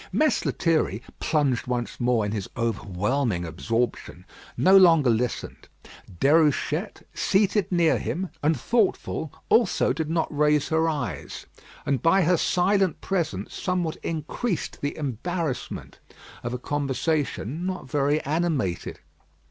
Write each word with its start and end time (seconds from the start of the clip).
Mess 0.11 0.45
Lethierry, 0.45 1.03
plunged 1.19 1.67
once 1.67 1.99
more 1.99 2.25
in 2.25 2.31
his 2.31 2.49
overwhelming 2.57 3.45
absorption, 3.45 4.25
no 4.57 4.75
longer 4.75 5.11
listened. 5.11 5.69
Déruchette, 6.19 7.03
seated 7.13 7.71
near 7.71 7.99
him, 7.99 8.31
and 8.41 8.59
thoughtful, 8.59 9.31
also 9.47 9.93
did 9.93 10.09
not 10.09 10.35
raise 10.35 10.69
her 10.69 10.89
eyes, 10.89 11.45
and 11.85 12.01
by 12.01 12.23
her 12.23 12.37
silent 12.37 12.99
presence 12.99 13.53
somewhat 13.53 13.97
increased 13.97 14.81
the 14.81 14.97
embarrassment 14.97 15.99
of 16.41 16.51
a 16.51 16.57
conversation 16.57 17.67
not 17.67 17.87
very 17.87 18.19
animated. 18.21 19.01